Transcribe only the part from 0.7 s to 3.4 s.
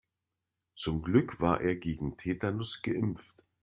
Zum Glück war er gegen Tetanus geimpft.